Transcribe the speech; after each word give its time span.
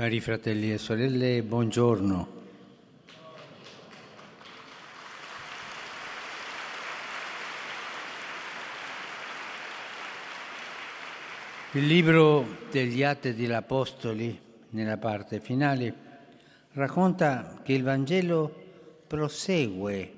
Cari 0.00 0.20
fratelli 0.20 0.72
e 0.72 0.78
sorelle, 0.78 1.42
buongiorno. 1.42 2.28
Il 11.72 11.86
libro 11.86 12.46
degli 12.70 13.02
Atti 13.02 13.34
degli 13.34 13.52
Apostoli, 13.52 14.40
nella 14.70 14.96
parte 14.96 15.38
finale, 15.38 15.94
racconta 16.72 17.60
che 17.62 17.74
il 17.74 17.82
Vangelo 17.82 18.50
prosegue 19.06 20.14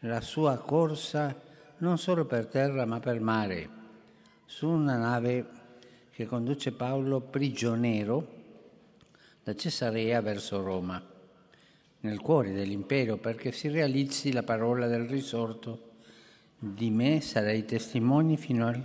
la 0.00 0.20
sua 0.20 0.58
corsa 0.58 1.34
non 1.78 1.96
solo 1.96 2.26
per 2.26 2.48
terra 2.48 2.84
ma 2.84 3.00
per 3.00 3.18
mare, 3.18 3.70
su 4.44 4.68
una 4.68 4.98
nave 4.98 5.46
che 6.10 6.26
conduce 6.26 6.72
Paolo 6.72 7.20
prigioniero 7.20 8.39
da 9.50 9.56
Cesarea 9.56 10.20
verso 10.20 10.62
Roma, 10.62 11.02
nel 12.00 12.20
cuore 12.20 12.52
dell'impero, 12.52 13.16
perché 13.16 13.50
si 13.50 13.68
realizzi 13.68 14.32
la 14.32 14.44
parola 14.44 14.86
del 14.86 15.08
risorto, 15.08 15.88
di 16.56 16.90
me 16.90 17.20
sarei 17.20 17.64
testimoni 17.64 18.36
fino 18.36 18.66
al 18.66 18.82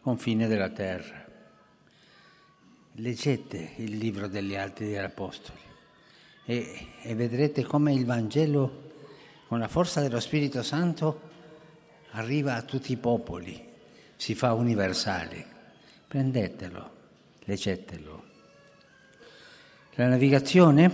confine 0.00 0.48
della 0.48 0.70
terra. 0.70 1.24
Leggete 2.94 3.74
il 3.76 3.96
libro 3.98 4.26
degli 4.26 4.56
Atti 4.56 4.84
degli 4.84 4.96
Apostoli 4.96 5.60
e, 6.44 6.86
e 7.02 7.14
vedrete 7.14 7.62
come 7.62 7.94
il 7.94 8.04
Vangelo, 8.04 8.88
con 9.46 9.60
la 9.60 9.68
forza 9.68 10.00
dello 10.00 10.20
Spirito 10.20 10.62
Santo, 10.62 11.28
arriva 12.12 12.56
a 12.56 12.62
tutti 12.62 12.90
i 12.90 12.96
popoli, 12.96 13.64
si 14.16 14.34
fa 14.34 14.54
universale. 14.54 15.46
Prendetelo, 16.08 16.90
leggetelo. 17.44 18.29
La 20.00 20.08
navigazione 20.08 20.90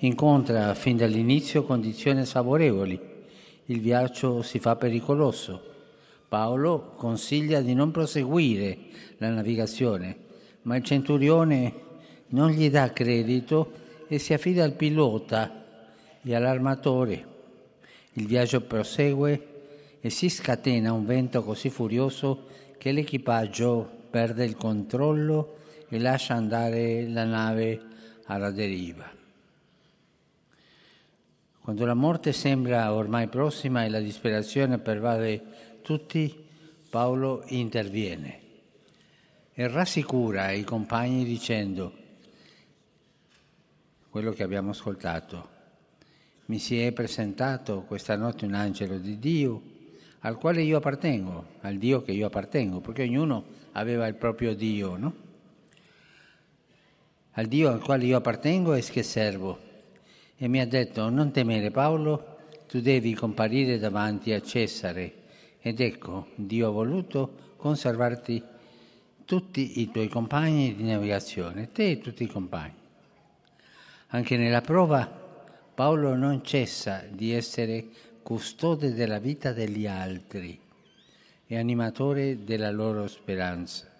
incontra 0.00 0.74
fin 0.74 0.98
dall'inizio 0.98 1.64
condizioni 1.64 2.26
sfavorevoli. 2.26 3.00
Il 3.64 3.80
viaggio 3.80 4.42
si 4.42 4.58
fa 4.58 4.76
pericoloso. 4.76 5.62
Paolo 6.28 6.92
consiglia 6.94 7.62
di 7.62 7.72
non 7.72 7.90
proseguire 7.90 8.76
la 9.16 9.30
navigazione, 9.30 10.16
ma 10.64 10.76
il 10.76 10.84
centurione 10.84 11.72
non 12.28 12.50
gli 12.50 12.68
dà 12.68 12.92
credito 12.92 13.72
e 14.08 14.18
si 14.18 14.34
affida 14.34 14.62
al 14.62 14.74
pilota 14.74 15.64
e 16.22 16.34
all'armatore. 16.34 17.26
Il 18.12 18.26
viaggio 18.26 18.60
prosegue 18.60 19.46
e 20.02 20.10
si 20.10 20.28
scatena 20.28 20.92
un 20.92 21.06
vento 21.06 21.42
così 21.42 21.70
furioso 21.70 22.44
che 22.76 22.92
l'equipaggio 22.92 23.88
perde 24.10 24.44
il 24.44 24.58
controllo 24.58 25.56
e 25.88 25.98
lascia 25.98 26.34
andare 26.34 27.08
la 27.08 27.24
nave 27.24 27.92
alla 28.26 28.50
deriva. 28.50 29.10
Quando 31.60 31.86
la 31.86 31.94
morte 31.94 32.32
sembra 32.32 32.92
ormai 32.92 33.28
prossima 33.28 33.84
e 33.84 33.88
la 33.88 34.00
disperazione 34.00 34.78
pervade 34.78 35.80
tutti, 35.82 36.44
Paolo 36.90 37.42
interviene 37.48 38.40
e 39.54 39.68
rassicura 39.68 40.50
i 40.50 40.64
compagni 40.64 41.24
dicendo 41.24 41.92
quello 44.10 44.32
che 44.32 44.42
abbiamo 44.42 44.70
ascoltato. 44.70 45.48
Mi 46.46 46.58
si 46.58 46.80
è 46.80 46.92
presentato 46.92 47.82
questa 47.82 48.16
notte 48.16 48.44
un 48.44 48.54
angelo 48.54 48.98
di 48.98 49.18
Dio 49.18 49.62
al 50.20 50.36
quale 50.36 50.62
io 50.62 50.76
appartengo, 50.76 51.46
al 51.60 51.76
Dio 51.76 52.02
che 52.02 52.12
io 52.12 52.26
appartengo, 52.26 52.80
perché 52.80 53.02
ognuno 53.02 53.44
aveva 53.72 54.06
il 54.06 54.14
proprio 54.14 54.54
Dio, 54.54 54.96
no? 54.96 55.23
Al 57.36 57.46
Dio 57.46 57.68
al 57.68 57.80
quale 57.80 58.04
io 58.04 58.16
appartengo 58.16 58.74
e 58.74 58.80
che 58.82 59.02
servo. 59.02 59.58
E 60.36 60.46
mi 60.46 60.60
ha 60.60 60.66
detto, 60.66 61.08
non 61.08 61.32
temere 61.32 61.70
Paolo, 61.70 62.36
tu 62.68 62.80
devi 62.80 63.14
comparire 63.14 63.78
davanti 63.78 64.32
a 64.32 64.40
Cesare. 64.40 65.12
Ed 65.60 65.80
ecco, 65.80 66.28
Dio 66.36 66.68
ha 66.68 66.70
voluto 66.70 67.54
conservarti 67.56 68.42
tutti 69.24 69.80
i 69.80 69.90
tuoi 69.90 70.08
compagni 70.08 70.76
di 70.76 70.84
navigazione, 70.84 71.72
te 71.72 71.90
e 71.90 71.98
tutti 71.98 72.22
i 72.22 72.28
compagni. 72.28 72.74
Anche 74.08 74.36
nella 74.36 74.60
prova 74.60 75.04
Paolo 75.74 76.14
non 76.14 76.44
cessa 76.44 77.02
di 77.10 77.32
essere 77.32 77.86
custode 78.22 78.94
della 78.94 79.18
vita 79.18 79.52
degli 79.52 79.88
altri 79.88 80.60
e 81.46 81.58
animatore 81.58 82.44
della 82.44 82.70
loro 82.70 83.08
speranza. 83.08 83.93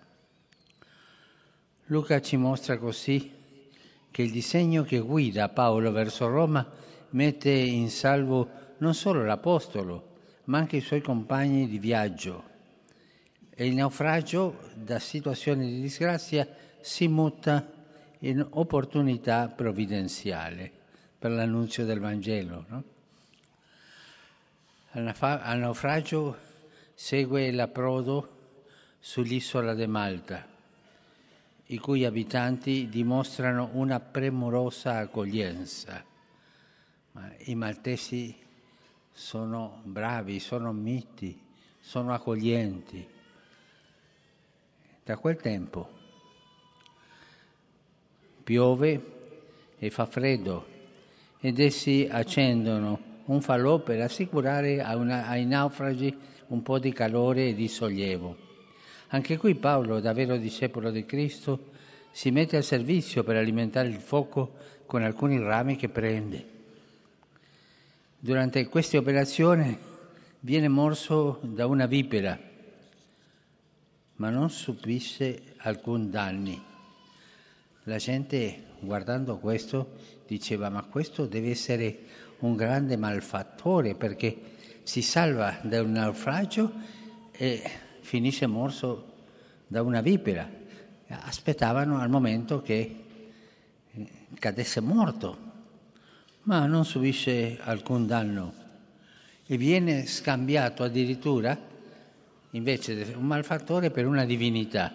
Luca 1.87 2.21
ci 2.21 2.37
mostra 2.37 2.79
così 2.79 3.31
che 4.11 4.23
il 4.23 4.31
disegno 4.31 4.85
che 4.85 5.01
guida 5.01 5.51
Paolo 5.51 5.93
verso 5.93 6.27
Roma 6.29 6.67
mette 7.11 7.51
in 7.51 7.91
salvo 7.91 8.49
non 8.79 8.95
solo 8.95 9.25
l'Apostolo, 9.25 10.13
ma 10.45 10.59
anche 10.59 10.77
i 10.77 10.81
suoi 10.81 11.03
compagni 11.03 11.69
di 11.69 11.79
viaggio 11.79 12.53
e 13.51 13.67
il 13.67 13.75
naufragio 13.75 14.71
da 14.75 14.99
situazione 14.99 15.67
di 15.67 15.81
disgrazia 15.81 16.49
si 16.81 17.07
muta 17.07 17.71
in 18.21 18.45
opportunità 18.51 19.49
provvidenziale 19.49 20.71
per 21.19 21.31
l'annunzio 21.31 21.85
del 21.85 22.01
Vangelo. 22.01 22.65
No? 22.69 22.85
Al 24.93 25.59
naufragio 25.59 26.37
segue 26.95 27.51
l'approdo 27.51 28.31
sull'isola 28.99 29.75
di 29.75 29.87
Malta, 29.87 30.54
i 31.67 31.79
cui 31.79 32.05
abitanti 32.05 32.89
dimostrano 32.89 33.71
una 33.73 34.01
premurosa 34.01 34.99
accoglienza. 34.99 36.05
Ma 37.13 37.33
I 37.39 37.55
maltesi 37.55 38.37
sono 39.13 39.81
bravi, 39.85 40.41
sono 40.41 40.73
miti, 40.73 41.41
sono 41.81 42.13
accoglienti 42.13 43.09
da 45.05 45.17
quel 45.17 45.37
tempo. 45.37 45.89
Piove 48.43 49.13
e 49.79 49.91
fa 49.91 50.07
freddo 50.07 50.67
ed 51.41 51.59
essi 51.59 52.09
accendono 52.11 53.13
un 53.27 53.41
falò 53.41 53.79
per 53.79 54.01
assicurare 54.03 54.83
ai 54.83 55.47
naufragi 55.47 56.17
un 56.49 56.63
po' 56.63 56.79
di 56.79 56.93
calore 56.93 57.49
e 57.49 57.55
di 57.55 57.69
sollievo. 57.69 58.53
Anche 59.15 59.37
qui 59.37 59.55
Paolo, 59.55 60.01
da 60.01 60.13
vero 60.13 60.37
discepolo 60.37 60.91
di 60.91 61.05
Cristo, 61.05 61.71
si 62.11 62.33
mette 62.33 62.57
al 62.57 62.65
servizio 62.65 63.23
per 63.23 63.37
alimentare 63.37 63.87
il 63.87 64.01
fuoco 64.01 64.57
con 64.87 65.05
alcuni 65.05 65.39
rami 65.39 65.77
che 65.77 65.89
prende. 65.89 66.45
Durante 68.19 68.67
queste 68.67 68.97
operazioni 68.97 69.79
viene 70.41 70.67
morso 70.67 71.39
da 71.43 71.67
una 71.67 71.87
vipera 71.87 72.37
ma 74.17 74.31
non 74.31 74.51
subisce 74.51 75.55
alcun 75.59 76.11
danni. 76.11 76.61
La 77.85 77.99
gente 77.99 78.65
guardando 78.81 79.39
questo 79.39 79.93
diceva 80.27 80.71
ma 80.71 80.83
questo 80.83 81.27
deve 81.27 81.51
essere 81.51 81.99
un 82.41 82.57
grande 82.57 82.97
malfattore 82.97 83.95
perché 83.95 84.37
si 84.83 85.03
salva 85.03 85.57
da 85.63 85.81
un 85.83 85.93
naufragio 85.93 86.73
e 87.31 87.63
finisce 88.05 88.47
morso 88.47 89.13
da 89.67 89.83
una 89.83 90.01
vipera. 90.03 90.49
Aspettavano 91.09 91.99
al 91.99 92.11
momento 92.11 92.61
che 92.61 93.05
eh, 93.91 94.09
cadesse 94.39 94.81
morto, 94.81 95.39
ma 96.43 96.67
non 96.67 96.85
subisce 96.85 97.59
alcun 97.61 98.07
danno 98.07 98.63
e 99.47 99.57
viene 99.57 100.07
scambiato 100.07 100.83
addirittura 100.83 101.59
invece 102.51 103.15
un 103.17 103.27
malfattore 103.27 103.91
per 103.91 104.07
una 104.07 104.25
divinità. 104.25 104.95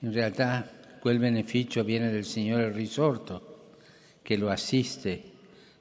In 0.00 0.12
realtà 0.12 0.68
quel 0.98 1.18
beneficio 1.18 1.84
viene 1.84 2.10
del 2.10 2.24
Signore 2.24 2.70
risorto 2.70 3.74
che 4.22 4.36
lo 4.36 4.50
assiste 4.50 5.30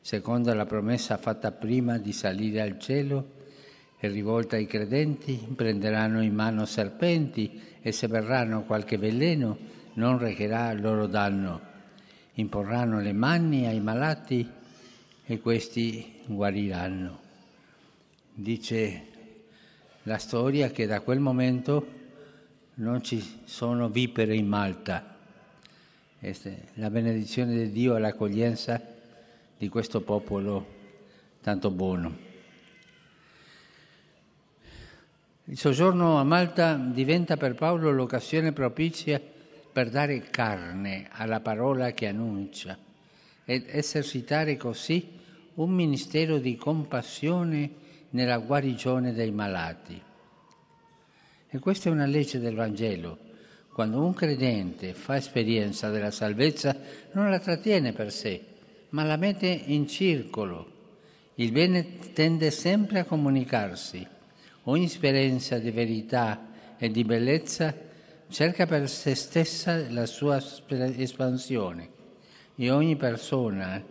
secondo 0.01 0.53
la 0.53 0.65
promessa 0.65 1.17
fatta 1.17 1.51
prima 1.51 1.97
di 1.97 2.11
salire 2.11 2.61
al 2.61 2.79
cielo 2.79 3.39
e 4.03 4.07
rivolta 4.07 4.55
ai 4.55 4.65
credenti, 4.65 5.35
prenderanno 5.55 6.23
in 6.23 6.33
mano 6.33 6.65
serpenti 6.65 7.61
e 7.83 7.91
se 7.91 8.07
verranno 8.07 8.63
qualche 8.63 8.97
veleno 8.97 9.55
non 9.93 10.17
recherà 10.17 10.73
loro 10.73 11.05
danno. 11.05 11.61
Imporranno 12.33 12.99
le 12.99 13.13
mani 13.13 13.67
ai 13.67 13.79
malati 13.79 14.49
e 15.23 15.39
questi 15.39 16.13
guariranno. 16.25 17.19
Dice 18.33 19.03
la 20.03 20.17
storia 20.17 20.71
che 20.71 20.87
da 20.87 21.01
quel 21.01 21.19
momento 21.19 21.99
non 22.75 23.03
ci 23.03 23.23
sono 23.43 23.87
vipere 23.87 24.35
in 24.35 24.47
Malta. 24.47 25.15
La 26.73 26.89
benedizione 26.89 27.55
di 27.55 27.71
Dio 27.71 27.95
e 27.95 27.99
l'accoglienza 27.99 28.81
di 29.55 29.69
questo 29.69 30.01
popolo 30.01 30.65
tanto 31.39 31.69
buono. 31.69 32.29
Il 35.51 35.57
soggiorno 35.57 36.17
a 36.17 36.23
Malta 36.23 36.75
diventa 36.75 37.35
per 37.35 37.55
Paolo 37.55 37.91
l'occasione 37.91 38.53
propizia 38.53 39.19
per 39.19 39.89
dare 39.89 40.21
carne 40.29 41.09
alla 41.11 41.41
parola 41.41 41.91
che 41.91 42.07
annuncia 42.07 42.77
ed 43.43 43.65
esercitare 43.67 44.55
così 44.55 45.19
un 45.55 45.71
ministero 45.71 46.37
di 46.37 46.55
compassione 46.55 47.69
nella 48.11 48.37
guarigione 48.37 49.11
dei 49.11 49.31
malati. 49.31 50.01
E 51.49 51.59
questa 51.59 51.89
è 51.89 51.91
una 51.91 52.05
legge 52.05 52.39
del 52.39 52.55
Vangelo. 52.55 53.17
Quando 53.73 54.01
un 54.05 54.13
credente 54.13 54.93
fa 54.93 55.17
esperienza 55.17 55.89
della 55.89 56.11
salvezza, 56.11 56.73
non 57.11 57.29
la 57.29 57.39
trattiene 57.39 57.91
per 57.91 58.13
sé, 58.13 58.41
ma 58.91 59.03
la 59.03 59.17
mette 59.17 59.47
in 59.47 59.85
circolo. 59.85 60.71
Il 61.35 61.51
bene 61.51 62.13
tende 62.13 62.51
sempre 62.51 62.99
a 62.99 63.03
comunicarsi. 63.03 64.19
Ogni 64.65 64.85
esperienza 64.85 65.57
di 65.57 65.71
verità 65.71 66.49
e 66.77 66.91
di 66.91 67.03
bellezza 67.03 67.75
cerca 68.29 68.67
per 68.67 68.87
se 68.87 69.15
stessa 69.15 69.89
la 69.89 70.05
sua 70.05 70.39
espansione 70.67 71.89
e 72.55 72.69
ogni 72.69 72.95
persona 72.95 73.83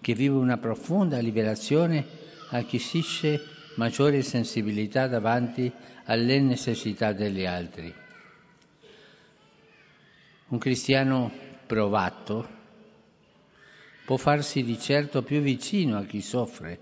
che 0.00 0.14
vive 0.14 0.36
una 0.36 0.58
profonda 0.58 1.18
liberazione 1.18 2.06
acquisisce 2.50 3.40
maggiore 3.74 4.22
sensibilità 4.22 5.08
davanti 5.08 5.72
alle 6.04 6.38
necessità 6.38 7.12
degli 7.12 7.44
altri. 7.44 7.92
Un 10.48 10.58
cristiano 10.58 11.32
provato 11.66 12.48
può 14.04 14.16
farsi 14.16 14.62
di 14.62 14.78
certo 14.78 15.24
più 15.24 15.40
vicino 15.40 15.98
a 15.98 16.04
chi 16.04 16.20
soffre 16.20 16.78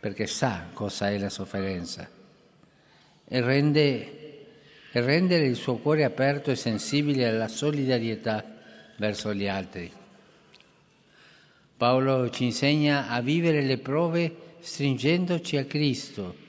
perché 0.00 0.26
sa 0.26 0.66
cosa 0.72 1.08
è 1.08 1.18
la 1.18 1.30
sofferenza 1.30 2.22
e 3.26 3.40
rende 3.40 4.14
e 4.96 5.00
rendere 5.00 5.46
il 5.46 5.56
suo 5.56 5.78
cuore 5.78 6.04
aperto 6.04 6.52
e 6.52 6.56
sensibile 6.56 7.26
alla 7.26 7.48
solidarietà 7.48 8.44
verso 8.96 9.34
gli 9.34 9.48
altri. 9.48 9.90
Paolo 11.76 12.30
ci 12.30 12.44
insegna 12.44 13.08
a 13.08 13.20
vivere 13.20 13.62
le 13.62 13.78
prove 13.78 14.36
stringendoci 14.60 15.56
a 15.56 15.64
Cristo 15.64 16.42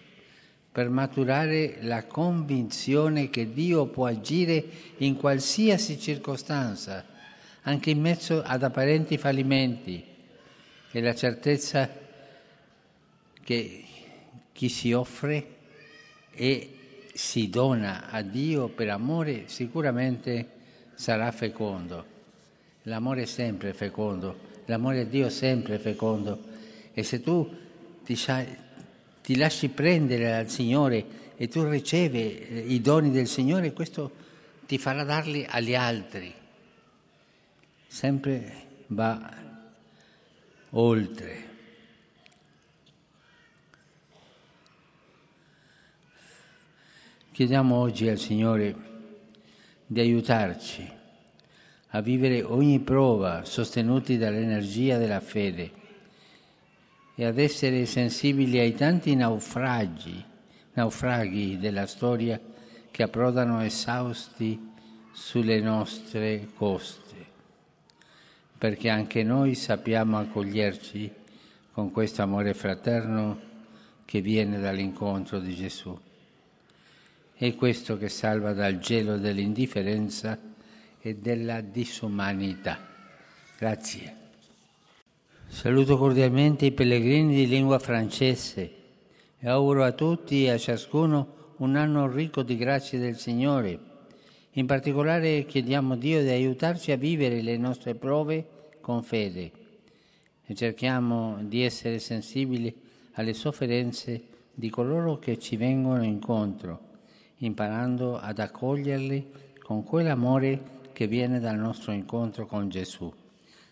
per 0.71 0.89
maturare 0.89 1.77
la 1.81 2.05
convinzione 2.05 3.31
che 3.31 3.51
Dio 3.51 3.87
può 3.87 4.05
agire 4.05 4.63
in 4.97 5.15
qualsiasi 5.15 5.99
circostanza, 5.99 7.03
anche 7.63 7.89
in 7.89 7.99
mezzo 7.99 8.43
ad 8.43 8.61
apparenti 8.61 9.17
fallimenti, 9.17 10.03
e 10.91 11.01
la 11.01 11.15
certezza 11.15 11.89
che 13.43 13.83
chi 14.51 14.69
si 14.69 14.93
offre 14.93 15.54
è 16.35 16.67
si 17.13 17.49
dona 17.49 18.09
a 18.09 18.21
Dio 18.21 18.67
per 18.67 18.89
amore 18.89 19.43
sicuramente 19.47 20.49
sarà 20.95 21.31
fecondo. 21.31 22.13
L'amore 22.83 23.23
è 23.23 23.25
sempre 23.25 23.73
fecondo, 23.73 24.37
l'amore 24.65 25.01
a 25.01 25.05
Dio 25.05 25.27
è 25.27 25.29
sempre 25.29 25.79
fecondo 25.79 26.43
e 26.93 27.03
se 27.03 27.21
tu 27.21 27.49
ti, 28.03 28.17
ti 29.21 29.37
lasci 29.37 29.69
prendere 29.69 30.29
dal 30.29 30.49
Signore 30.49 31.23
e 31.37 31.47
tu 31.47 31.67
ricevi 31.67 32.37
eh, 32.37 32.59
i 32.67 32.81
doni 32.81 33.11
del 33.11 33.27
Signore, 33.27 33.73
questo 33.73 34.11
ti 34.67 34.77
farà 34.77 35.03
darli 35.03 35.45
agli 35.47 35.75
altri. 35.75 36.33
Sempre 37.87 38.53
va 38.87 39.33
oltre. 40.71 41.44
Chiediamo 47.35 47.75
oggi 47.75 48.07
al 48.07 48.17
Signore 48.17 48.73
di 49.85 49.99
aiutarci 49.99 50.89
a 51.87 51.99
vivere 51.99 52.41
ogni 52.43 52.79
prova 52.79 53.43
sostenuti 53.43 54.17
dall'energia 54.17 54.97
della 54.97 55.19
fede 55.19 55.69
e 57.13 57.25
ad 57.25 57.37
essere 57.37 57.85
sensibili 57.87 58.57
ai 58.57 58.73
tanti 58.73 59.13
naufragi, 59.15 60.23
naufraghi 60.75 61.57
della 61.57 61.85
storia 61.87 62.39
che 62.89 63.03
approdano 63.03 63.61
esausti 63.61 64.71
sulle 65.11 65.59
nostre 65.59 66.47
coste, 66.55 67.15
perché 68.57 68.87
anche 68.89 69.23
noi 69.23 69.55
sappiamo 69.55 70.17
accoglierci 70.19 71.11
con 71.73 71.91
questo 71.91 72.21
amore 72.21 72.53
fraterno 72.53 73.37
che 74.05 74.21
viene 74.21 74.57
dall'incontro 74.57 75.39
di 75.39 75.53
Gesù. 75.53 76.04
È 77.37 77.53
questo 77.55 77.97
che 77.97 78.07
salva 78.07 78.53
dal 78.53 78.79
gelo 78.79 79.17
dell'indifferenza 79.17 80.39
e 81.01 81.15
della 81.15 81.59
disumanità. 81.59 82.79
Grazie. 83.59 84.15
Saluto 85.45 85.97
cordialmente 85.97 86.65
i 86.65 86.71
pellegrini 86.71 87.35
di 87.35 87.47
lingua 87.47 87.77
francese 87.77 88.71
e 89.37 89.49
auguro 89.49 89.83
a 89.83 89.91
tutti 89.91 90.45
e 90.45 90.51
a 90.51 90.57
ciascuno 90.57 91.55
un 91.57 91.75
anno 91.75 92.09
ricco 92.09 92.41
di 92.41 92.55
grazie 92.55 92.99
del 92.99 93.17
Signore. 93.17 93.79
In 94.51 94.65
particolare 94.65 95.43
chiediamo 95.43 95.95
a 95.95 95.97
Dio 95.97 96.21
di 96.21 96.29
aiutarci 96.29 96.93
a 96.93 96.97
vivere 96.97 97.41
le 97.41 97.57
nostre 97.57 97.95
prove 97.95 98.47
con 98.79 99.03
fede 99.03 99.51
e 100.45 100.55
cerchiamo 100.55 101.39
di 101.41 101.63
essere 101.63 101.99
sensibili 101.99 102.73
alle 103.15 103.33
sofferenze 103.33 104.23
di 104.53 104.69
coloro 104.69 105.19
che 105.19 105.37
ci 105.37 105.57
vengono 105.57 106.05
incontro 106.05 106.93
imparando 107.45 108.17
ad 108.19 108.39
accoglierli 108.39 109.25
con 109.61 109.83
quell'amore 109.83 110.73
che 110.93 111.07
viene 111.07 111.39
dal 111.39 111.57
nostro 111.57 111.91
incontro 111.91 112.45
con 112.45 112.69
Gesù. 112.69 113.13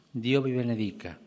Dio 0.09 0.41
vi 0.41 0.51
benedica. 0.51 1.17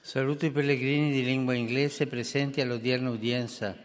Saluto 0.00 0.46
i 0.46 0.52
pellegrini 0.52 1.10
di 1.10 1.24
lingua 1.24 1.54
inglese 1.54 2.06
presenti 2.06 2.60
all'odierna 2.60 3.10
udienza, 3.10 3.76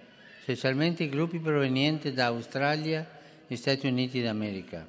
specialmente 0.41 1.03
i 1.03 1.09
gruppi 1.09 1.39
provenienti 1.39 2.13
da 2.13 2.27
Australia 2.27 3.19
e 3.47 3.55
Stati 3.55 3.87
Uniti 3.87 4.21
d'America. 4.21 4.87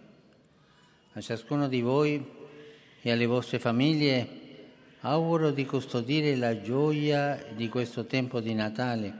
A 1.15 1.21
ciascuno 1.21 1.69
di 1.69 1.81
voi 1.81 2.25
e 3.01 3.11
alle 3.11 3.27
vostre 3.27 3.59
famiglie 3.59 4.41
auguro 5.01 5.51
di 5.51 5.65
custodire 5.65 6.37
la 6.37 6.61
gioia 6.61 7.47
di 7.55 7.69
questo 7.69 8.05
tempo 8.05 8.41
di 8.41 8.55
Natale, 8.55 9.13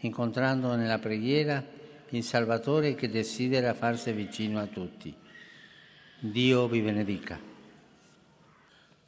incontrando 0.00 0.74
nella 0.74 0.98
preghiera 0.98 1.80
il 2.14 2.24
Salvatore 2.24 2.94
che 2.94 3.08
desidera 3.08 3.72
farsi 3.72 4.12
vicino 4.12 4.60
a 4.60 4.66
tutti. 4.66 5.14
Dio 6.18 6.68
vi 6.68 6.80
benedica. 6.82 7.40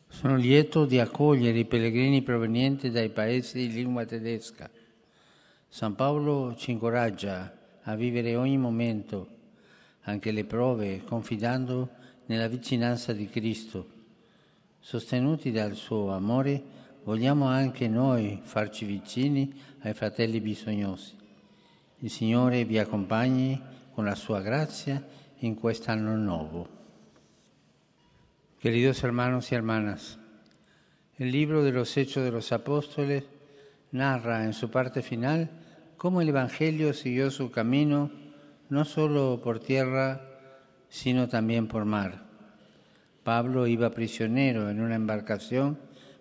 Sono 0.08 0.36
lieto 0.36 0.86
di 0.86 0.98
accogliere 0.98 1.58
i 1.58 1.64
pellegrini 1.66 2.22
provenienti 2.22 2.90
dai 2.90 3.10
paesi 3.10 3.58
di 3.58 3.74
lingua 3.74 4.06
tedesca. 4.06 4.70
San 5.68 5.94
Paolo 5.94 6.54
ci 6.56 6.70
incoraggia 6.70 7.52
a 7.82 7.94
vivere 7.94 8.36
ogni 8.36 8.56
momento, 8.56 9.28
anche 10.02 10.30
le 10.30 10.44
prove, 10.44 11.02
confidando 11.04 11.90
nella 12.26 12.48
vicinanza 12.48 13.12
di 13.12 13.28
Cristo. 13.28 13.86
Sostenuti 14.80 15.50
dal 15.50 15.74
suo 15.74 16.10
amore, 16.12 16.62
vogliamo 17.02 17.46
anche 17.46 17.86
noi 17.86 18.40
farci 18.44 18.86
vicini 18.86 19.52
ai 19.80 19.92
fratelli 19.92 20.40
bisognosi. 20.40 21.22
Il 22.04 22.10
Signore 22.10 22.66
vi 22.66 22.78
accompagni 22.78 23.58
con 23.90 24.04
la 24.04 24.14
sua 24.14 24.42
grazia 24.42 25.02
en 25.38 25.58
quest'anno 25.58 26.14
nuevo. 26.18 26.68
Queridos 28.60 29.02
hermanos 29.04 29.50
y 29.50 29.54
hermanas, 29.54 30.18
el 31.16 31.30
libro 31.30 31.64
de 31.64 31.72
los 31.72 31.96
Hechos 31.96 32.22
de 32.22 32.30
los 32.30 32.52
Apóstoles 32.52 33.24
narra 33.92 34.44
en 34.44 34.52
su 34.52 34.70
parte 34.70 35.00
final 35.00 35.48
cómo 35.96 36.20
el 36.20 36.28
Evangelio 36.28 36.92
siguió 36.92 37.30
su 37.30 37.50
camino 37.50 38.10
no 38.68 38.84
solo 38.84 39.40
por 39.42 39.60
tierra, 39.60 40.20
sino 40.90 41.26
también 41.26 41.68
por 41.68 41.86
mar. 41.86 42.26
Pablo 43.22 43.66
iba 43.66 43.88
prisionero 43.92 44.68
en 44.68 44.82
una 44.82 44.96
embarcación 44.96 45.78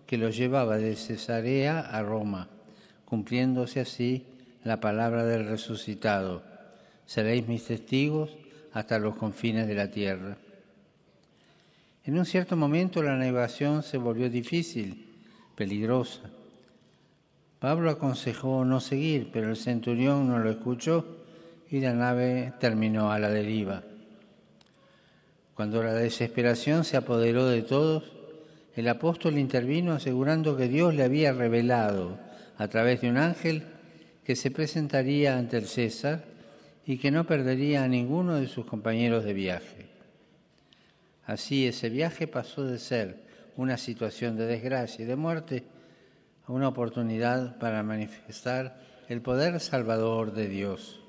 que 0.08 0.18
lo 0.18 0.30
llevaba 0.30 0.78
de 0.78 0.96
Cesarea 0.96 1.82
a 1.82 2.02
Roma, 2.04 2.48
cumpliéndose 3.04 3.82
así 3.82 4.28
la 4.64 4.80
palabra 4.80 5.26
del 5.26 5.48
resucitado. 5.48 6.44
Seréis 7.06 7.48
mis 7.48 7.66
testigos 7.66 8.32
hasta 8.72 9.00
los 9.00 9.16
confines 9.16 9.68
de 9.68 9.76
la 9.76 9.92
tierra. 9.92 10.38
En 12.06 12.18
un 12.18 12.26
cierto 12.26 12.56
momento 12.56 13.02
la 13.02 13.16
navegación 13.16 13.84
se 13.84 13.98
volvió 13.98 14.30
difícil, 14.30 15.08
peligrosa. 15.56 16.22
Pablo 17.60 17.92
aconsejó 17.92 18.66
no 18.66 18.80
seguir, 18.80 19.30
pero 19.32 19.50
el 19.50 19.56
centurión 19.56 20.28
no 20.28 20.40
lo 20.40 20.50
escuchó 20.50 21.06
y 21.70 21.80
la 21.80 21.94
nave 21.94 22.54
terminó 22.60 23.12
a 23.12 23.20
la 23.20 23.30
deriva. 23.30 23.84
Cuando 25.56 25.82
la 25.82 25.94
desesperación 25.94 26.84
se 26.84 26.98
apoderó 26.98 27.48
de 27.48 27.62
todos, 27.62 28.12
el 28.76 28.88
apóstol 28.88 29.38
intervino 29.38 29.94
asegurando 29.94 30.58
que 30.58 30.68
Dios 30.68 30.96
le 30.96 31.04
había 31.04 31.32
revelado 31.32 32.18
a 32.58 32.68
través 32.68 33.02
de 33.02 33.10
un 33.10 33.18
ángel 33.18 33.64
que 34.26 34.36
se 34.36 34.52
presentaría 34.52 35.38
ante 35.38 35.58
el 35.58 35.68
César 35.68 36.24
y 36.86 36.98
que 36.98 37.12
no 37.12 37.26
perdería 37.26 37.84
a 37.84 37.88
ninguno 37.88 38.36
de 38.36 38.48
sus 38.48 38.66
compañeros 38.66 39.24
de 39.24 39.34
viaje. 39.34 39.88
Así 41.26 41.68
ese 41.68 41.90
viaje 41.90 42.28
pasó 42.28 42.66
de 42.66 42.80
ser 42.80 43.24
una 43.56 43.78
situación 43.78 44.36
de 44.36 44.46
desgracia 44.46 45.04
y 45.04 45.08
de 45.08 45.16
muerte 45.16 45.64
a 46.46 46.52
una 46.52 46.68
oportunidad 46.68 47.58
para 47.58 47.84
manifestar 47.84 48.78
el 49.08 49.22
poder 49.22 49.60
salvador 49.60 50.34
de 50.34 50.48
Dios. 50.48 51.00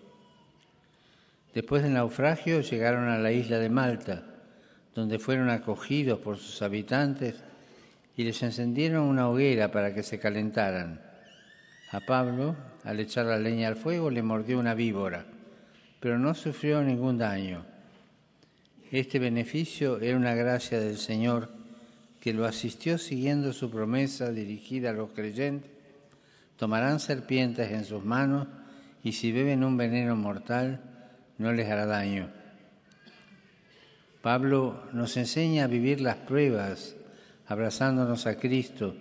Después 1.54 1.82
del 1.82 1.94
naufragio 1.94 2.60
llegaron 2.60 3.08
a 3.08 3.18
la 3.18 3.32
isla 3.32 3.58
de 3.58 3.70
Malta, 3.70 4.24
donde 4.94 5.18
fueron 5.18 5.50
acogidos 5.50 6.20
por 6.20 6.38
sus 6.38 6.62
habitantes 6.62 7.36
y 8.16 8.24
les 8.24 8.42
encendieron 8.42 9.04
una 9.04 9.28
hoguera 9.28 9.70
para 9.70 9.94
que 9.94 10.02
se 10.02 10.18
calentaran. 10.18 11.00
A 11.94 12.00
Pablo, 12.00 12.56
al 12.82 12.98
echar 12.98 13.26
la 13.26 13.38
leña 13.38 13.68
al 13.68 13.76
fuego, 13.76 14.10
le 14.10 14.20
mordió 14.20 14.58
una 14.58 14.74
víbora, 14.74 15.26
pero 16.00 16.18
no 16.18 16.34
sufrió 16.34 16.82
ningún 16.82 17.18
daño. 17.18 17.64
Este 18.90 19.20
beneficio 19.20 20.00
era 20.00 20.16
una 20.16 20.34
gracia 20.34 20.80
del 20.80 20.98
Señor 20.98 21.50
que 22.20 22.34
lo 22.34 22.46
asistió 22.46 22.98
siguiendo 22.98 23.52
su 23.52 23.70
promesa 23.70 24.32
dirigida 24.32 24.90
a 24.90 24.92
los 24.92 25.10
creyentes. 25.10 25.70
Tomarán 26.56 26.98
serpientes 26.98 27.70
en 27.70 27.84
sus 27.84 28.04
manos 28.04 28.48
y 29.04 29.12
si 29.12 29.30
beben 29.30 29.62
un 29.62 29.76
veneno 29.76 30.16
mortal 30.16 30.80
no 31.38 31.52
les 31.52 31.70
hará 31.70 31.86
daño. 31.86 32.28
Pablo 34.20 34.82
nos 34.92 35.16
enseña 35.16 35.62
a 35.62 35.68
vivir 35.68 36.00
las 36.00 36.16
pruebas 36.16 36.96
abrazándonos 37.46 38.26
a 38.26 38.34
Cristo 38.34 38.96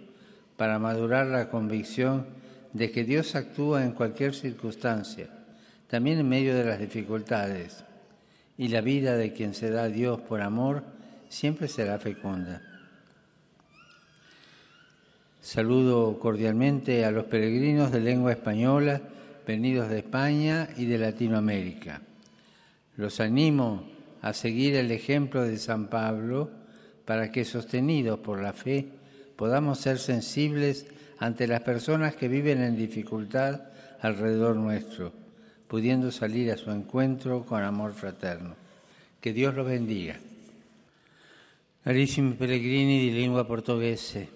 para 0.57 0.77
madurar 0.77 1.25
la 1.25 1.49
convicción 1.49 2.42
de 2.73 2.91
que 2.91 3.03
Dios 3.03 3.35
actúa 3.35 3.83
en 3.83 3.91
cualquier 3.91 4.33
circunstancia, 4.33 5.29
también 5.87 6.19
en 6.19 6.27
medio 6.27 6.55
de 6.55 6.65
las 6.65 6.79
dificultades, 6.79 7.83
y 8.57 8.67
la 8.67 8.81
vida 8.81 9.15
de 9.15 9.33
quien 9.33 9.53
se 9.53 9.69
da 9.69 9.83
a 9.83 9.89
Dios 9.89 10.21
por 10.21 10.41
amor 10.41 10.83
siempre 11.29 11.67
será 11.67 11.99
fecunda. 11.99 12.61
Saludo 15.41 16.19
cordialmente 16.19 17.03
a 17.05 17.11
los 17.11 17.25
peregrinos 17.25 17.91
de 17.91 17.99
lengua 17.99 18.31
española 18.31 19.01
venidos 19.45 19.89
de 19.89 19.99
España 19.99 20.69
y 20.77 20.85
de 20.85 20.97
Latinoamérica. 20.97 22.01
Los 22.95 23.19
animo 23.19 23.83
a 24.21 24.33
seguir 24.33 24.75
el 24.75 24.91
ejemplo 24.91 25.43
de 25.43 25.57
San 25.57 25.87
Pablo 25.87 26.49
para 27.05 27.31
que, 27.31 27.43
sostenidos 27.43 28.19
por 28.19 28.41
la 28.41 28.53
fe, 28.53 28.87
podamos 29.43 29.79
ser 29.79 29.99
sensibles 29.99 30.85
ante 31.17 31.47
las 31.47 31.59
personas 31.59 32.15
que 32.15 32.29
viven 32.29 32.61
en 32.61 32.77
dificultad 32.77 33.59
alrededor 33.99 34.55
nuestro, 34.55 35.11
pudiendo 35.67 36.11
salir 36.11 36.49
a 36.49 36.55
su 36.55 36.71
encuentro 36.71 37.43
con 37.43 37.61
amor 37.61 37.91
fraterno. 37.91 38.55
Que 39.19 39.33
Dios 39.33 39.53
los 39.53 39.67
bendiga. 39.67 40.15
Carissimi 41.83 42.35
pellegrini 42.35 42.99
di 42.99 43.11
lingua 43.11 43.43
portoghese, 43.43 44.29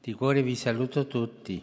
di 0.00 0.12
cuore 0.12 0.44
vi 0.44 0.54
saluto 0.54 1.08
tutti, 1.08 1.60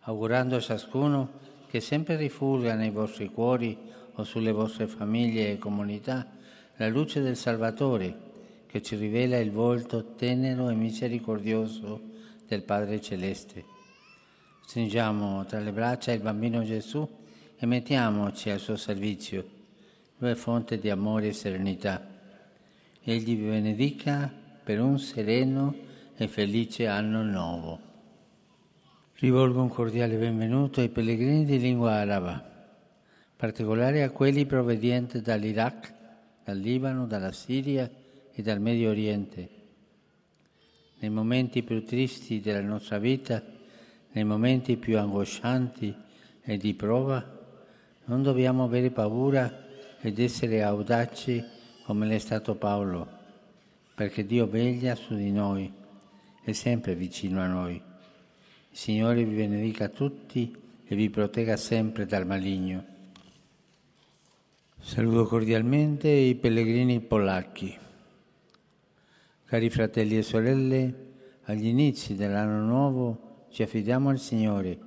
augurando 0.00 0.56
a 0.56 0.60
ciascuno 0.60 1.30
che 1.70 1.80
sempre 1.80 2.16
rifulga 2.16 2.74
nei 2.74 2.90
vostri 2.90 3.28
cuori 3.28 3.78
o 4.14 4.24
sulle 4.24 4.50
vostre 4.50 4.88
famiglie 4.88 5.52
e 5.52 5.58
comunità 5.58 6.26
la 6.78 6.88
luce 6.88 7.20
del 7.20 7.36
Salvatore 7.36 8.29
che 8.70 8.82
ci 8.82 8.94
rivela 8.94 9.36
il 9.38 9.50
volto 9.50 10.14
tenero 10.14 10.68
e 10.68 10.74
misericordioso 10.74 12.00
del 12.46 12.62
Padre 12.62 13.00
Celeste. 13.00 13.64
Stringiamo 14.64 15.44
tra 15.44 15.58
le 15.58 15.72
braccia 15.72 16.12
il 16.12 16.20
bambino 16.20 16.62
Gesù 16.62 17.04
e 17.56 17.66
mettiamoci 17.66 18.48
al 18.48 18.60
suo 18.60 18.76
servizio. 18.76 19.44
Lui 20.18 20.30
è 20.30 20.34
fonte 20.36 20.78
di 20.78 20.88
amore 20.88 21.26
e 21.26 21.32
serenità. 21.32 22.06
Egli 23.02 23.36
vi 23.36 23.48
benedica 23.48 24.32
per 24.62 24.80
un 24.80 25.00
sereno 25.00 25.74
e 26.16 26.28
felice 26.28 26.86
anno 26.86 27.24
nuovo. 27.24 27.80
Rivolgo 29.14 29.62
un 29.62 29.68
cordiale 29.68 30.14
benvenuto 30.14 30.78
ai 30.78 30.90
pellegrini 30.90 31.44
di 31.44 31.58
lingua 31.58 31.94
araba, 31.94 32.40
particolare 33.34 34.04
a 34.04 34.10
quelli 34.10 34.46
provenienti 34.46 35.20
dall'Iraq, 35.20 35.92
dal 36.44 36.56
Libano, 36.56 37.06
dalla 37.06 37.32
Siria 37.32 37.90
e 38.40 38.42
dal 38.42 38.60
Medio 38.60 38.88
Oriente. 38.88 39.48
Nei 40.98 41.10
momenti 41.10 41.62
più 41.62 41.84
tristi 41.84 42.40
della 42.40 42.62
nostra 42.62 42.98
vita, 42.98 43.42
nei 44.12 44.24
momenti 44.24 44.76
più 44.76 44.98
angoscianti 44.98 45.94
e 46.42 46.56
di 46.56 46.74
prova, 46.74 47.38
non 48.06 48.22
dobbiamo 48.22 48.64
avere 48.64 48.90
paura 48.90 49.66
ed 50.00 50.18
essere 50.18 50.62
audaci 50.62 51.44
come 51.84 52.06
l'è 52.06 52.18
stato 52.18 52.54
Paolo, 52.54 53.06
perché 53.94 54.24
Dio 54.24 54.46
veglia 54.46 54.94
su 54.94 55.14
di 55.14 55.30
noi, 55.30 55.70
è 56.42 56.52
sempre 56.52 56.94
vicino 56.94 57.40
a 57.40 57.46
noi. 57.46 57.74
Il 57.74 58.76
Signore 58.76 59.22
vi 59.24 59.34
benedica 59.36 59.88
tutti 59.88 60.54
e 60.86 60.96
vi 60.96 61.10
protegga 61.10 61.56
sempre 61.56 62.06
dal 62.06 62.26
maligno. 62.26 62.84
Saluto 64.80 65.26
cordialmente 65.26 66.08
i 66.08 66.34
pellegrini 66.36 67.00
polacchi. 67.00 67.88
Cari 69.50 69.68
fratelli 69.68 70.16
e 70.16 70.22
sorelle, 70.22 70.94
agli 71.46 71.66
inizi 71.66 72.14
dell'anno 72.14 72.62
nuovo 72.64 73.46
ci 73.50 73.64
affidiamo 73.64 74.08
al 74.08 74.20
Signore, 74.20 74.78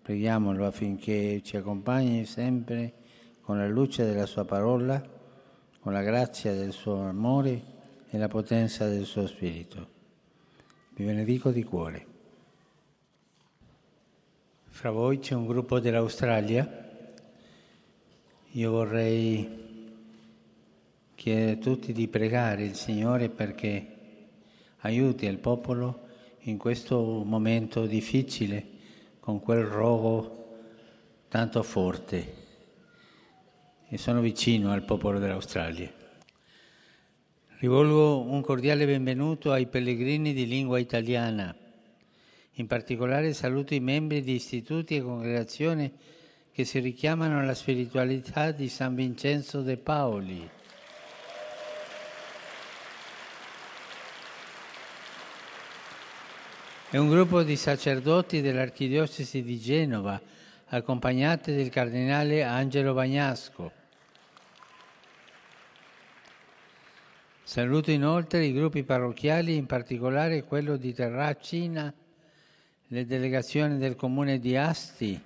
preghiamolo 0.00 0.64
affinché 0.64 1.40
ci 1.42 1.56
accompagni 1.56 2.24
sempre 2.24 2.92
con 3.40 3.58
la 3.58 3.66
luce 3.66 4.04
della 4.04 4.26
Sua 4.26 4.44
parola, 4.44 5.04
con 5.80 5.92
la 5.92 6.02
grazia 6.02 6.54
del 6.54 6.70
Suo 6.70 7.00
amore 7.00 7.60
e 8.08 8.16
la 8.16 8.28
potenza 8.28 8.86
del 8.86 9.06
Suo 9.06 9.26
Spirito. 9.26 9.88
Vi 10.94 11.04
benedico 11.04 11.50
di 11.50 11.64
cuore. 11.64 12.06
Fra 14.68 14.92
voi 14.92 15.18
c'è 15.18 15.34
un 15.34 15.48
gruppo 15.48 15.80
dell'Australia. 15.80 16.90
Io 18.52 18.70
vorrei 18.70 19.64
chiedere 21.16 21.50
a 21.50 21.56
tutti 21.56 21.92
di 21.92 22.06
pregare 22.06 22.62
il 22.62 22.76
Signore 22.76 23.30
perché 23.30 23.94
aiuti 24.80 25.26
il 25.26 25.38
popolo 25.38 26.04
in 26.40 26.58
questo 26.58 27.22
momento 27.24 27.86
difficile 27.86 28.74
con 29.20 29.40
quel 29.40 29.64
rogo 29.64 30.58
tanto 31.28 31.62
forte. 31.62 32.44
E 33.88 33.98
sono 33.98 34.20
vicino 34.20 34.72
al 34.72 34.84
popolo 34.84 35.18
dell'Australia. 35.18 35.92
Rivolgo 37.58 38.20
un 38.20 38.42
cordiale 38.42 38.84
benvenuto 38.84 39.50
ai 39.50 39.66
pellegrini 39.66 40.32
di 40.32 40.46
lingua 40.46 40.78
italiana. 40.78 41.54
In 42.58 42.66
particolare 42.66 43.32
saluto 43.32 43.74
i 43.74 43.80
membri 43.80 44.22
di 44.22 44.34
istituti 44.34 44.96
e 44.96 45.02
congregazioni 45.02 45.92
che 46.52 46.64
si 46.64 46.78
richiamano 46.78 47.38
alla 47.38 47.54
spiritualità 47.54 48.50
di 48.50 48.68
San 48.68 48.94
Vincenzo 48.94 49.62
de 49.62 49.76
Paoli. 49.76 50.50
È 56.88 56.98
un 56.98 57.08
gruppo 57.08 57.42
di 57.42 57.56
sacerdoti 57.56 58.40
dell'Archidiocesi 58.40 59.42
di 59.42 59.58
Genova, 59.58 60.20
accompagnati 60.66 61.52
del 61.52 61.68
cardinale 61.68 62.44
Angelo 62.44 62.94
Bagnasco. 62.94 63.72
Saluto 67.42 67.90
inoltre 67.90 68.44
i 68.44 68.52
gruppi 68.52 68.84
parrocchiali, 68.84 69.56
in 69.56 69.66
particolare 69.66 70.44
quello 70.44 70.76
di 70.76 70.94
Terracina, 70.94 71.92
le 72.86 73.04
delegazioni 73.04 73.78
del 73.78 73.96
comune 73.96 74.38
di 74.38 74.56
Asti, 74.56 75.20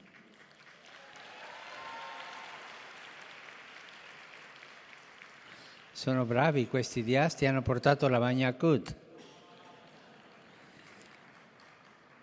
Sono 5.93 6.25
bravi 6.25 6.67
questi 6.67 7.03
di 7.03 7.15
Asti, 7.15 7.45
hanno 7.45 7.61
portato 7.61 8.09
la 8.09 8.19
Magna 8.19 8.55
Cut. 8.55 9.09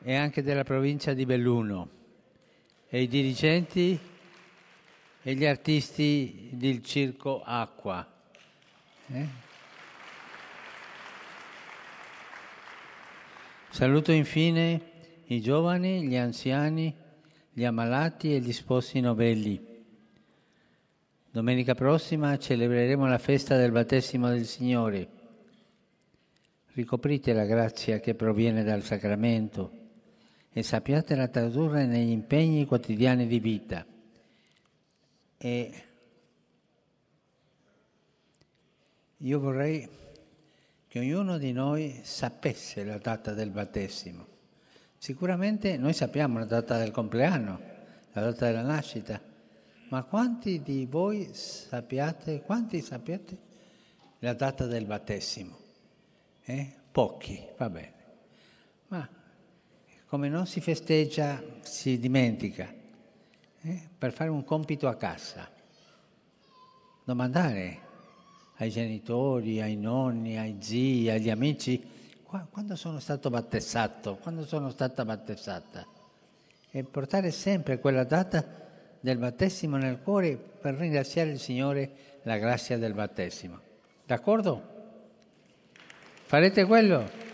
E 0.08 0.16
anche 0.16 0.42
della 0.42 0.64
provincia 0.64 1.14
di 1.14 1.26
Belluno 1.26 1.90
e 2.88 3.02
i 3.02 3.10
dirigenti 3.10 4.00
e 5.22 5.34
gli 5.34 5.46
artisti 5.46 6.48
del 6.54 6.82
Circo 6.82 7.42
Acqua. 7.44 8.10
Eh? 9.08 9.28
Saluto 13.70 14.14
infine 14.14 14.82
i 15.26 15.42
giovani, 15.42 16.08
gli 16.08 16.16
anziani, 16.16 16.96
gli 17.52 17.66
ammalati 17.66 18.34
e 18.34 18.40
gli 18.40 18.54
sposi 18.54 19.02
novelli. 19.02 19.62
Domenica 21.30 21.76
prossima 21.76 22.38
celebreremo 22.38 23.06
la 23.06 23.18
festa 23.18 23.58
del 23.58 23.74
battesimo 23.74 24.30
del 24.30 24.46
Signore. 24.46 25.10
Ricoprite 26.76 27.34
la 27.34 27.44
grazia 27.44 28.00
che 28.00 28.16
proviene 28.16 28.64
dal 28.64 28.84
sacramento 28.84 29.84
e 30.58 30.64
sappiatela 30.64 31.28
tradurre 31.28 31.86
negli 31.86 32.10
impegni 32.10 32.66
quotidiani 32.66 33.28
di 33.28 33.40
vita. 33.40 33.86
E 35.38 35.84
io 39.18 39.40
vorrei 39.40 39.88
che 40.88 40.98
ognuno 40.98 41.38
di 41.38 41.52
noi 41.52 42.00
sapesse 42.02 42.84
la 42.84 42.98
data 42.98 43.36
del 43.36 43.52
battesimo. 43.52 44.26
Sicuramente 44.98 45.78
noi 45.78 45.94
sappiamo 45.94 46.40
la 46.40 46.46
data 46.46 46.80
del 46.80 46.90
compleanno, 46.90 47.62
la 48.14 48.22
data 48.22 48.48
della 48.48 48.64
nascita, 48.64 49.22
ma 49.90 50.04
quanti 50.06 50.64
di 50.64 50.88
voi 50.88 51.36
sappiate, 51.36 52.42
quanti 52.42 52.82
sappiate 52.82 53.38
la 54.18 54.34
data 54.34 54.66
del 54.66 54.86
battesimo? 54.86 55.56
Eh? 56.46 56.74
Pochi, 56.92 57.46
va 57.58 57.70
bene. 57.70 57.94
Ma 58.88 59.17
come 60.08 60.30
non 60.30 60.48
si 60.48 60.62
festeggia, 60.62 61.42
si 61.62 62.00
dimentica. 62.00 62.74
Eh? 63.62 63.90
Per 63.98 64.14
fare 64.14 64.30
un 64.30 64.44
compito 64.44 64.88
a 64.88 64.96
casa, 64.96 65.50
domandare 67.04 67.86
ai 68.58 68.70
genitori, 68.70 69.62
ai 69.62 69.76
nonni, 69.76 70.38
ai 70.38 70.58
zii, 70.60 71.10
agli 71.10 71.30
amici, 71.30 71.96
quando 72.50 72.76
sono 72.76 73.00
stato 73.00 73.30
battezzato, 73.30 74.16
quando 74.16 74.46
sono 74.46 74.70
stata 74.70 75.04
battezzata. 75.04 75.86
E 76.72 76.84
portare 76.84 77.32
sempre 77.32 77.80
quella 77.80 78.04
data 78.04 78.44
del 79.00 79.18
battesimo 79.18 79.78
nel 79.78 80.00
cuore 80.02 80.36
per 80.36 80.76
ringraziare 80.76 81.32
il 81.32 81.40
Signore 81.40 81.92
la 82.24 82.38
grazia 82.38 82.78
del 82.78 82.94
battesimo. 82.94 83.60
D'accordo? 84.06 84.76
Farete 86.26 86.66
quello? 86.66 87.27